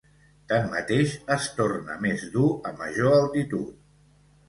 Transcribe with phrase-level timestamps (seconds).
[0.51, 3.73] Tanmateix, es torna més dur a major altitud.